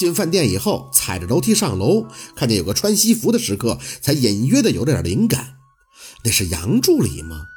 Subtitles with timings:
[0.00, 5.56] 进饭店以后，踩着楼梯上楼，看见有个穿西服的食客，才隐约的有点灵感。
[6.24, 7.48] 那是杨助理吗？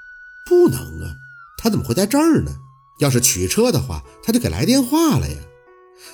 [0.45, 1.15] 不能啊，
[1.57, 2.51] 他怎么会在这儿呢？
[2.99, 5.37] 要是取车的话，他就给来电话了呀。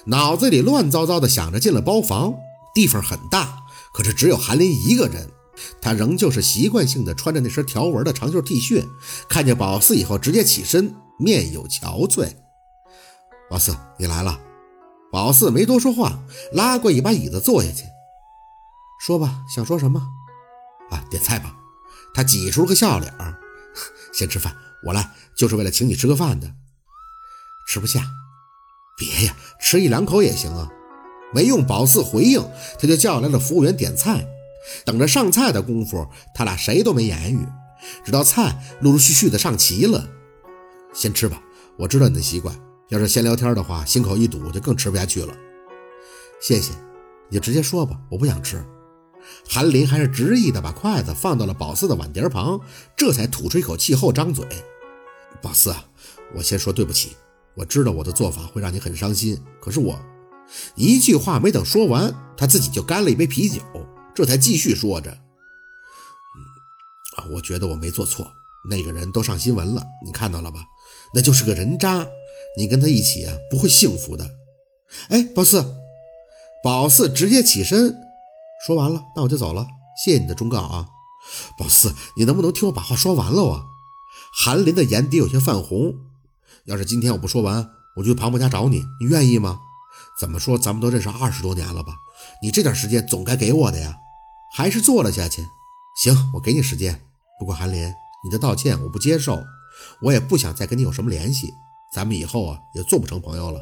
[0.06, 2.36] 脑子里乱糟糟的想着，进了包房，
[2.76, 5.32] 地方很大，可是只有韩林一个人。
[5.82, 8.86] 他仍旧是习惯性的穿着那身条纹的长袖 T 恤，
[9.28, 12.34] 看见宝四以后，直接起身，面有憔悴。
[13.50, 14.49] 宝四，你来了。
[15.12, 16.20] 宝四没多说话，
[16.54, 17.84] 拉过一把椅子坐下去。
[19.02, 20.08] 说吧，想说什么？
[20.92, 21.56] 啊，点菜吧。
[22.14, 23.14] 他挤出个笑脸
[24.14, 26.54] 先吃饭，我来就是为了请你吃个饭的。
[27.68, 28.04] 吃不下，
[28.98, 30.70] 别呀，吃一两口也行啊。
[31.32, 32.42] 没用宝四回应，
[32.80, 34.28] 他就叫来了服务员点菜。
[34.86, 37.48] 等着上菜的功夫，他俩谁都没言语，
[38.04, 40.08] 直到菜陆陆续续的上齐了。
[40.94, 41.42] 先吃吧，
[41.78, 45.36] 我知道你的习惯，要是先聊天的话，心口一堵就更吃不下去了。
[46.42, 46.74] 谢谢，
[47.30, 48.66] 你就直接说吧，我不想吃。
[49.48, 52.60] 韩林还是执意的把筷子放到了宝四的碗碟旁，
[52.96, 54.46] 这才吐出一口气后张嘴
[55.42, 55.76] ：“宝四，
[56.34, 57.16] 我先说对不起，
[57.56, 60.00] 我知道我的做法会让你很伤心，可是我……
[60.76, 63.62] 一句话没等说完，他自己就干了一杯啤酒。”
[64.16, 65.12] 这才继续说着
[67.22, 68.32] ：“嗯，我觉得我没做错。
[68.70, 70.62] 那个人都上新闻了，你看到了吧？
[71.14, 72.08] 那就是个人渣。
[72.58, 74.30] 你跟他一起啊，不会幸福的。”
[75.10, 75.76] 哎，宝四，
[76.64, 77.96] 宝四直接起身
[78.66, 79.68] 说完了，那我就走了。
[80.04, 80.88] 谢谢你的忠告啊，
[81.58, 83.66] 宝四，你能不能听我把话说完了啊？
[84.34, 85.94] 韩林的眼底有些泛红。
[86.66, 89.60] 要是今天我不说完，我就去庞博家找你，你愿意吗？
[90.20, 91.94] 怎么说，咱们都认识二十多年了吧？
[92.42, 93.96] 你这点时间总该给我的呀。
[94.52, 95.46] 还是坐了下去。
[96.02, 97.00] 行，我给你时间。
[97.40, 99.44] 不过韩林，你的道歉我不接受，
[100.02, 101.54] 我也不想再跟你有什么联系。
[101.94, 103.60] 咱们以后啊也做不成朋友了。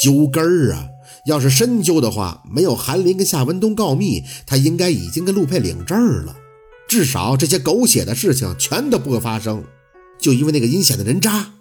[0.00, 0.88] 揪根儿啊！
[1.26, 6.36] 要是深究的话，没有韩林跟夏文东告密，他应该已经跟陆佩领证了。
[6.86, 9.64] 至少这些狗血的事情全都不会发生。
[10.20, 11.54] 就因为那个阴险的人渣，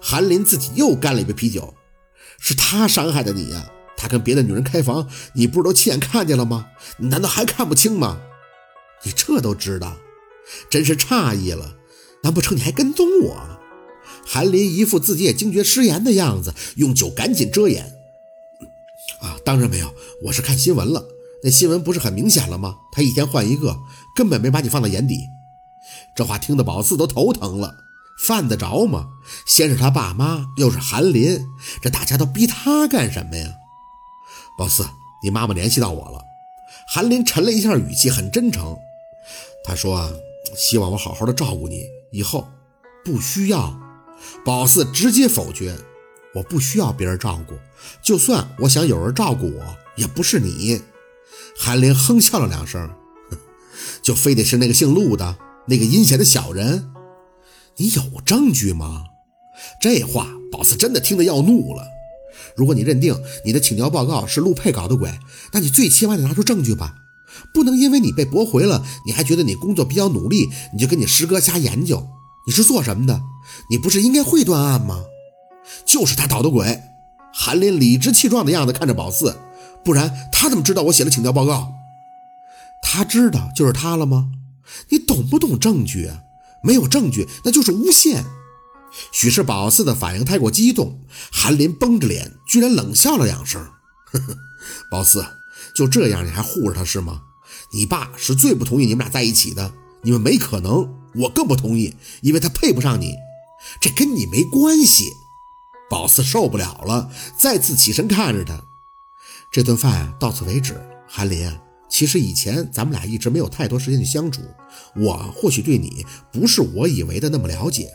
[0.00, 1.74] 韩林自己又干了一杯啤酒。
[2.38, 3.70] 是他伤害的你呀。
[3.96, 6.66] 他跟别的女人开房，你不是都亲眼看见了吗？
[6.98, 8.20] 你难道还看不清吗？
[9.04, 9.96] 你这都知道，
[10.70, 11.76] 真是诧异了。
[12.22, 13.51] 难不成你还跟踪我？
[14.24, 17.84] 韩林一副自己也惊觉失言的样子，用酒赶紧遮掩。
[19.20, 19.94] 啊，当然没有，
[20.24, 21.04] 我是看新闻了。
[21.44, 22.76] 那新闻不是很明显了吗？
[22.92, 23.76] 他一天换一个，
[24.14, 25.28] 根本没把你放在眼底。
[26.14, 27.74] 这话听得宝四都头疼了，
[28.24, 29.08] 犯得着吗？
[29.46, 31.44] 先是他爸妈，又是韩林，
[31.82, 33.52] 这大家都逼他干什么呀？
[34.56, 34.84] 宝四，
[35.22, 36.22] 你妈妈联系到我了。
[36.88, 38.76] 韩林沉了一下语气，很真诚。
[39.64, 40.12] 他说
[40.56, 42.48] ：“希望我好好的照顾你，以后
[43.04, 43.74] 不需要。”
[44.44, 45.76] 宝四直接否决
[46.34, 47.54] ：“我不需要别人照顾，
[48.02, 50.82] 就算我想有人照顾我，也不是你。”
[51.58, 52.90] 韩林哼笑了两声
[54.02, 55.36] ：“就非得是那个姓陆的
[55.66, 56.90] 那个阴险的小人？
[57.76, 59.04] 你有证据吗？”
[59.80, 61.84] 这话，宝四真的听得要怒了。
[62.56, 63.14] 如果你认定
[63.44, 65.10] 你的请教报告是陆佩搞的鬼，
[65.52, 66.94] 那你最起码得拿出证据吧，
[67.54, 72.08] 不能因为你被驳回了，你还觉得你工作比较努力，你就跟你师哥瞎研究。
[72.46, 73.22] 你是做什么的？
[73.70, 75.04] 你不是应该会断案吗？
[75.84, 76.82] 就是他捣的鬼。
[77.32, 79.38] 韩林理直气壮的样子看着宝四，
[79.84, 81.72] 不然他怎么知道我写了请教报告？
[82.82, 84.32] 他知道就是他了吗？
[84.90, 86.10] 你懂不懂证据？
[86.62, 88.24] 没有证据那就是诬陷。
[89.10, 91.00] 许是宝四的反应太过激动，
[91.32, 93.62] 韩林绷着脸，居然冷笑了两声。
[94.04, 94.36] 呵呵，
[94.90, 95.24] 宝四，
[95.74, 97.22] 就这样你还护着他是吗？
[97.72, 99.72] 你爸是最不同意你们俩在一起的，
[100.02, 103.14] 你们没可能，我更不同意，因为他配不上你，
[103.80, 105.12] 这跟你没关系。
[105.90, 108.62] 宝四受不了了，再次起身看着他。
[109.50, 110.80] 这顿饭啊，到此为止。
[111.06, 111.50] 韩林，
[111.90, 114.40] 其实以前咱们俩一直没有太多时间去相处，
[114.96, 117.90] 我或许对你不是我以为的那么了解。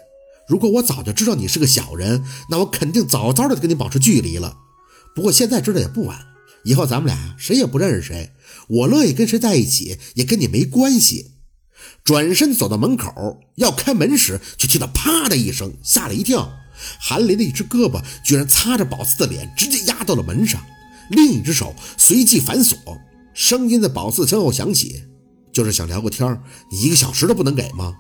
[0.48, 4.60] 如果我早就知道你是个小人，那我肯定早早的跟你保持距离了。
[5.16, 6.20] 不过现在知道也不晚，
[6.64, 8.34] 以后咱们俩谁也不认识谁，
[8.68, 11.32] 我乐意跟谁在一起也跟你没关系。
[12.04, 16.50] 转身走到门口要开门时，却听到啪的一声，吓了一跳。
[17.00, 20.62] 韩林的一只胳膊居然擦着宝四的脸，直接压到了门上，
[21.10, 22.78] 另一只手随即反锁。
[23.34, 25.04] 声音在宝四身后响起
[25.52, 26.42] ：“就是想聊个天
[26.72, 27.96] 你一个小时都不能给吗？”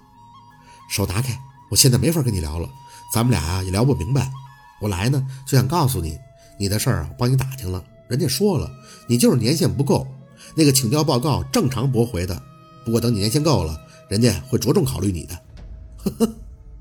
[0.89, 1.37] 手拿开。
[1.69, 2.69] 我现在没法跟你聊了，
[3.13, 4.31] 咱们俩啊也聊不明白。
[4.79, 6.17] 我来呢就想告诉你，
[6.59, 8.71] 你的事儿啊帮你打听了，人家说了，
[9.09, 10.07] 你就是年限不够，
[10.55, 12.41] 那个请教报告正常驳回的。
[12.87, 15.37] 不过等你年限够了，人家会着重考虑你的。
[15.97, 16.33] 呵呵，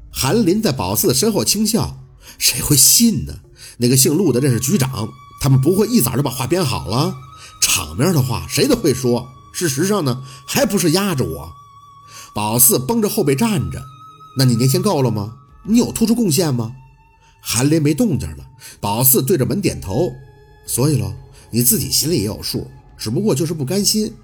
[0.08, 1.99] 韩林在宝四的身后轻笑，
[2.38, 3.35] 谁会信呢？
[3.79, 5.08] 那个姓陆的认识局长，
[5.41, 7.12] 他们不会一早就把话编好了，
[7.61, 9.29] 场面的话谁都会说。
[9.53, 11.53] 事实上呢，还不是压着我。
[12.32, 13.82] 宝四绷着后背站着，
[14.38, 15.35] 那你年薪够了吗？
[15.64, 16.70] 你有突出贡献吗？
[17.43, 18.47] 韩林没动静了。
[18.81, 20.12] 宝四对着门点头。
[20.67, 21.12] 所以喽，
[21.50, 24.14] 你自己心里也有数，只不过就是不甘心。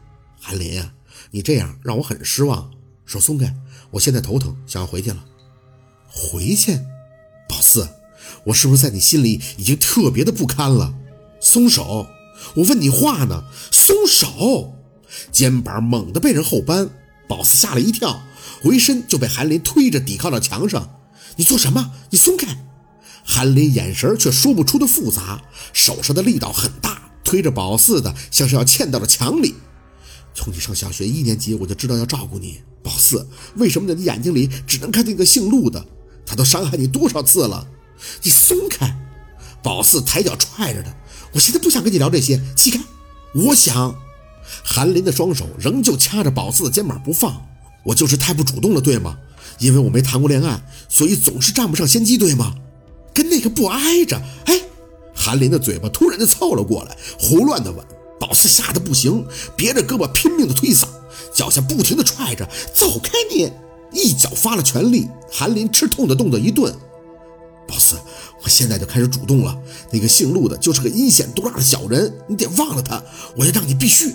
[0.41, 0.93] 韩林啊，
[1.31, 2.71] 你这样让我很失望。
[3.05, 3.55] 手松开，
[3.91, 5.25] 我现在头疼，想要回去了。
[6.09, 6.79] 回去？
[7.49, 7.89] 宝四，
[8.45, 10.95] 我是不是在你心里已经特别的不堪了？
[11.41, 12.07] 松手！
[12.57, 14.75] 我问你话呢，松手！
[15.31, 16.89] 肩膀猛地被人后扳，
[17.29, 18.23] 宝四吓了一跳，
[18.63, 21.01] 回身就被韩林推着抵靠到墙上。
[21.37, 21.93] 你做什么？
[22.11, 22.67] 你松开！
[23.25, 25.43] 韩林眼神却说不出的复杂，
[25.73, 29.55] 手上的力道很大，推着宝四的像是要嵌到了墙里。
[30.35, 33.27] 从你上小学一年级，我就知道要照顾你，宝四。
[33.57, 35.85] 为什么在你眼睛里只能看见个姓陆的？
[36.25, 37.67] 他都伤害你多少次了？
[38.23, 38.97] 你松开！
[39.63, 40.95] 宝四抬脚踹着他。
[41.33, 42.81] 我现在不想跟你聊这些，起开！
[43.35, 43.95] 我想。
[44.65, 47.47] 韩林的双手仍旧掐着宝四的肩膀不放。
[47.85, 49.19] 我就是太不主动了，对吗？
[49.59, 52.55] 因为我没谈过恋爱，所以总是占不上先机，对吗？
[53.15, 54.21] 跟那个不挨着。
[54.47, 54.61] 哎，
[55.15, 57.85] 韩林的嘴巴突然就凑了过来，胡乱的吻。
[58.43, 59.25] 宝四吓得不行，
[59.55, 60.85] 别着胳膊拼命的推搡，
[61.33, 62.45] 脚下不停的踹着。
[62.75, 63.49] 走开你！
[63.93, 66.75] 一脚发了全力，韩林吃痛的动作一顿。
[67.69, 67.95] 宝四，
[68.43, 69.57] 我现在就开始主动了。
[69.93, 73.01] 那个姓陆的就是个阴险毒辣的小人，你得忘了他。
[73.37, 74.13] 我要让你必须。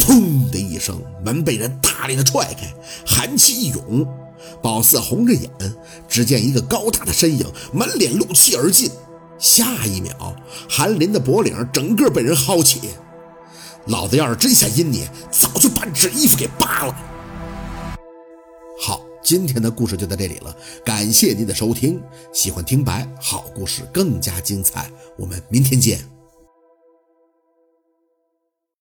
[0.00, 2.74] 砰的一声，门被人大力的踹开，
[3.06, 4.04] 寒气一涌，
[4.60, 5.48] 宝四红着眼，
[6.08, 8.90] 只见一个高大的身影满脸怒气而进。
[9.38, 10.34] 下一秒，
[10.68, 12.80] 韩林的脖领整个被人薅起。
[13.86, 16.96] 老子要是真想阴你，早就把你这衣服给扒了。
[18.82, 22.00] 好，今天的故事就到这里了，感谢您的收听。
[22.32, 26.15] 喜欢听白好故事更加精彩，我们明天见。